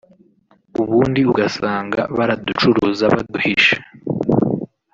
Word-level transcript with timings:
ubundi 0.81 1.21
ugasanga 1.31 2.01
baraducuruza 2.17 3.05
baduhishe 3.13 3.75